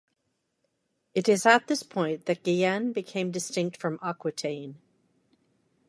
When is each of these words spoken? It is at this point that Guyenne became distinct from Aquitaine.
It 1.13 1.29
is 1.29 1.45
at 1.45 1.67
this 1.67 1.83
point 1.83 2.25
that 2.25 2.43
Guyenne 2.43 2.91
became 2.91 3.29
distinct 3.29 3.77
from 3.77 3.99
Aquitaine. 4.01 4.79